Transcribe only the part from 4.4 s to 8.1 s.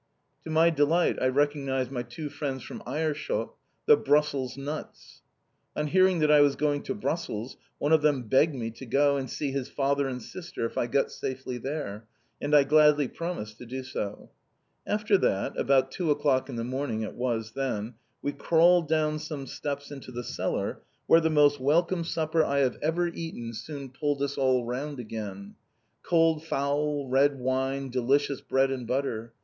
nuts." On hearing that I was going to Brussels one of